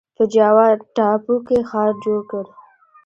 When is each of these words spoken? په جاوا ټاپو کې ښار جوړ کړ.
په 0.17 0.23
جاوا 0.33 0.67
ټاپو 0.95 1.35
کې 1.47 1.57
ښار 1.69 1.91
جوړ 2.03 2.19
کړ. 2.29 2.45